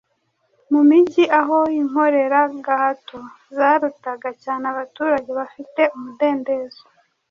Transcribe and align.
Mu 0.71 0.81
mijyi, 0.89 1.23
aho 1.39 1.57
inkoreragahato 1.79 3.19
zarutaga 3.55 4.29
cyane 4.43 4.63
abaturage 4.73 5.29
bafite 5.39 5.81
umudendezo, 5.95 6.83